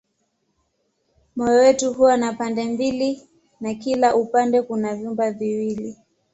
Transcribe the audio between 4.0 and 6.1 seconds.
upande kuna vyumba viwili.